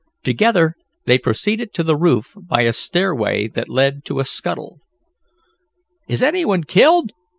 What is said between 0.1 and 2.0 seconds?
Together they proceeded to the